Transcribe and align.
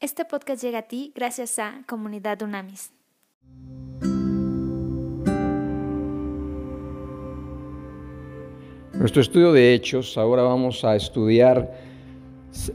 Este 0.00 0.24
podcast 0.24 0.62
llega 0.62 0.78
a 0.78 0.82
ti 0.82 1.12
gracias 1.12 1.58
a 1.58 1.82
Comunidad 1.88 2.40
Unamis. 2.42 2.92
Nuestro 8.92 9.20
estudio 9.20 9.52
de 9.52 9.74
Hechos, 9.74 10.16
ahora 10.16 10.44
vamos 10.44 10.84
a 10.84 10.94
estudiar 10.94 11.76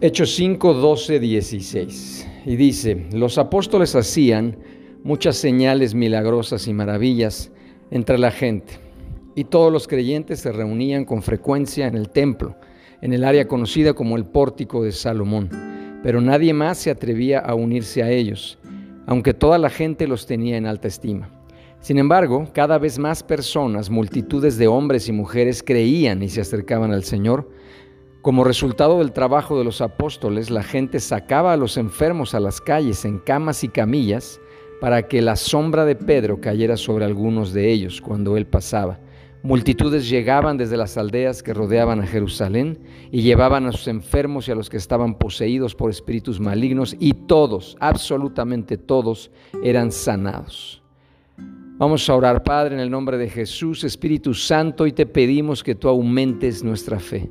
Hechos 0.02 0.36
5, 0.36 0.74
12, 0.74 1.22
16. 1.22 2.28
Y 2.46 2.58
dice, 2.58 3.08
los 3.14 3.38
apóstoles 3.38 3.96
hacían 3.96 4.58
muchas 5.06 5.38
señales 5.38 5.96
milagrosas 5.96 6.68
y 6.68 6.74
maravillas 6.74 7.54
entre 7.90 8.18
la 8.18 8.32
gente, 8.32 8.82
y 9.34 9.46
todos 9.46 9.72
los 9.72 9.88
creyentes 9.88 10.42
se 10.42 10.52
reunían 10.52 11.06
con 11.06 11.24
frecuencia 11.24 11.88
en 11.88 11.96
el 11.96 12.10
templo, 12.10 12.58
en 13.00 13.14
el 13.14 13.24
área 13.24 13.48
conocida 13.48 13.94
como 13.94 14.18
el 14.18 14.26
pórtico 14.26 14.84
de 14.84 14.92
Salomón 14.92 15.73
pero 16.04 16.22
nadie 16.22 16.54
más 16.54 16.78
se 16.78 16.92
atrevía 16.92 17.40
a 17.40 17.56
unirse 17.56 18.04
a 18.04 18.12
ellos, 18.12 18.60
aunque 19.08 19.34
toda 19.34 19.58
la 19.58 19.70
gente 19.70 20.06
los 20.06 20.28
tenía 20.28 20.58
en 20.58 20.68
alta 20.68 20.90
estima. 20.90 21.30
Sin 21.80 21.98
embargo, 21.98 22.48
cada 22.54 22.78
vez 22.78 23.00
más 23.00 23.24
personas, 23.24 23.90
multitudes 23.90 24.58
de 24.58 24.68
hombres 24.68 25.10
y 25.10 25.12
mujeres 25.12 25.64
creían 25.64 26.22
y 26.22 26.30
se 26.30 26.42
acercaban 26.42 26.92
al 26.92 27.04
Señor. 27.04 27.50
Como 28.22 28.46
resultado 28.46 29.00
del 29.00 29.12
trabajo 29.12 29.58
de 29.58 29.66
los 29.66 29.82
apóstoles, 29.82 30.50
la 30.50 30.64
gente 30.64 31.00
sacaba 31.00 31.52
a 31.52 31.58
los 31.58 31.76
enfermos 31.76 32.36
a 32.36 32.40
las 32.40 32.62
calles 32.62 33.04
en 33.04 33.20
camas 33.20 33.66
y 33.66 33.68
camillas 33.68 34.40
para 34.80 35.08
que 35.08 35.22
la 35.22 35.36
sombra 35.36 35.84
de 35.84 35.96
Pedro 35.96 36.40
cayera 36.40 36.78
sobre 36.78 37.06
algunos 37.06 37.54
de 37.54 37.72
ellos 37.72 38.02
cuando 38.02 38.38
él 38.38 38.46
pasaba. 38.46 39.00
Multitudes 39.44 40.10
llegaban 40.10 40.56
desde 40.56 40.78
las 40.78 40.98
aldeas 40.98 41.44
que 41.44 41.54
rodeaban 41.54 42.00
a 42.00 42.08
Jerusalén 42.08 42.80
y 43.12 43.24
llevaban 43.24 43.66
a 43.66 43.74
sus 43.74 43.90
enfermos 43.90 44.48
y 44.48 44.52
a 44.52 44.56
los 44.56 44.70
que 44.70 44.78
estaban 44.78 45.16
poseídos 45.16 45.76
por 45.76 45.92
espíritus 45.92 46.40
malignos 46.40 46.96
y 46.98 47.12
todos, 47.12 47.76
absolutamente 47.82 48.78
todos, 48.78 49.32
eran 49.62 49.92
sanados. 49.92 50.82
Vamos 51.38 52.10
a 52.10 52.16
orar, 52.16 52.42
Padre, 52.44 52.76
en 52.76 52.80
el 52.80 52.90
nombre 52.90 53.18
de 53.18 53.30
Jesús, 53.30 53.84
Espíritu 53.84 54.34
Santo, 54.34 54.88
y 54.88 54.94
te 54.94 55.06
pedimos 55.06 55.62
que 55.62 55.76
tú 55.76 55.90
aumentes 55.90 56.64
nuestra 56.64 56.98
fe 56.98 57.30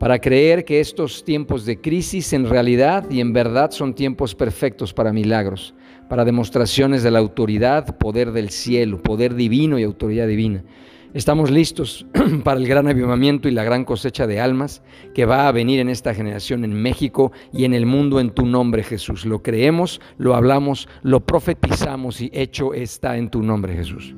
para 0.00 0.18
creer 0.18 0.64
que 0.64 0.80
estos 0.80 1.24
tiempos 1.24 1.64
de 1.64 1.80
crisis 1.80 2.32
en 2.32 2.48
realidad 2.48 3.08
y 3.10 3.20
en 3.20 3.32
verdad 3.32 3.70
son 3.70 3.94
tiempos 3.94 4.34
perfectos 4.34 4.92
para 4.92 5.12
milagros, 5.12 5.72
para 6.08 6.24
demostraciones 6.24 7.04
de 7.04 7.12
la 7.12 7.20
autoridad, 7.20 7.96
poder 7.96 8.32
del 8.32 8.50
cielo, 8.50 9.00
poder 9.00 9.36
divino 9.36 9.78
y 9.78 9.84
autoridad 9.84 10.26
divina. 10.26 10.64
Estamos 11.14 11.52
listos 11.52 12.04
para 12.44 12.58
el 12.58 12.66
gran 12.66 12.88
avivamiento 12.88 13.48
y 13.48 13.52
la 13.52 13.62
gran 13.62 13.84
cosecha 13.84 14.26
de 14.26 14.40
almas 14.40 14.82
que 15.14 15.26
va 15.26 15.46
a 15.46 15.52
venir 15.52 15.78
en 15.78 15.88
esta 15.88 16.12
generación 16.12 16.64
en 16.64 16.74
México 16.74 17.30
y 17.52 17.64
en 17.64 17.72
el 17.72 17.86
mundo 17.86 18.18
en 18.18 18.34
tu 18.34 18.44
nombre, 18.44 18.82
Jesús. 18.82 19.24
Lo 19.24 19.40
creemos, 19.40 20.00
lo 20.18 20.34
hablamos, 20.34 20.88
lo 21.02 21.24
profetizamos 21.24 22.20
y 22.20 22.30
hecho 22.34 22.74
está 22.74 23.16
en 23.16 23.30
tu 23.30 23.44
nombre, 23.44 23.76
Jesús. 23.76 24.12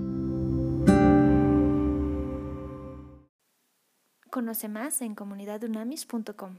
Conoce 4.30 4.68
más 4.68 5.02
en 5.02 5.14
comunidadunamis.com. 5.14 6.54